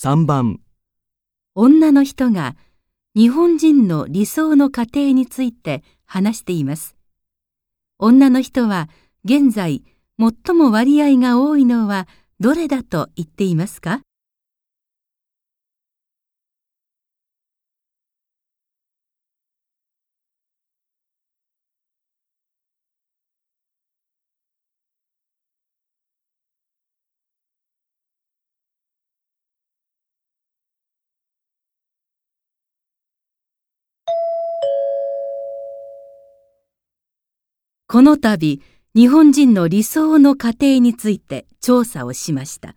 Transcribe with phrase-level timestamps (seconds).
[0.00, 0.60] 3番
[1.56, 2.54] 女の人が
[3.16, 6.94] 日本人の理想の家庭について話しています。
[7.98, 8.88] 女の人は
[9.24, 9.82] 現在
[10.16, 12.06] 最も割合が多いのは
[12.38, 14.02] どれだと言っていますか？
[37.90, 38.60] この度、
[38.94, 42.76] 日本人の理想の家庭について調査をしました。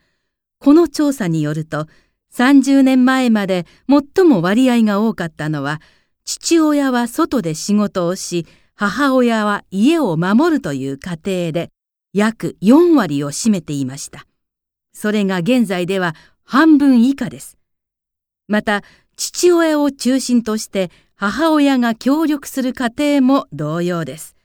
[0.57, 1.87] この調査によると、
[2.33, 5.81] 30年前まで最も割合が多かったのは、
[6.23, 11.71] 父親は外で仕事をし、母親は家を守るという家庭で、
[12.13, 14.25] 約4割を占めていました。
[14.93, 17.57] それが現在では半分以下です。
[18.47, 18.81] また、
[19.17, 22.87] 父親を中心として母親が協力する家
[23.19, 24.37] 庭も同様です。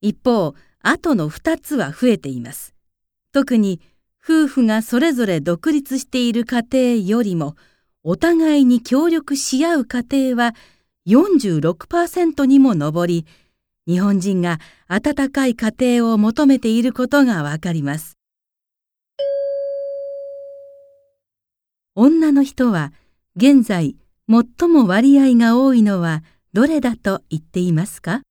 [0.00, 2.74] 一方、後の二つは増えています。
[3.32, 3.80] 特に、
[4.22, 7.56] 夫婦がそれぞれ独立している家庭よりも、
[8.02, 10.54] お互いに協力し合う家庭は
[11.06, 13.26] 46%にも上り、
[13.86, 14.58] 日本人が
[14.88, 18.16] 温かい家庭を求めていることがわかります。
[21.94, 22.92] 女の人は、
[23.36, 23.96] 現在、
[24.28, 28.22] 最も割合が多いのはどれだと言っていますか？